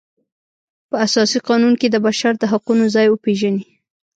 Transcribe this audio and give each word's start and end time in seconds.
په 0.89 0.95
اساسي 1.05 1.39
قانون 1.49 1.73
کې 1.81 1.87
د 1.91 1.95
بشر 2.05 2.33
د 2.39 2.43
حقونو 2.51 2.85
ځای 2.95 3.07
وپیژني. 3.09 3.65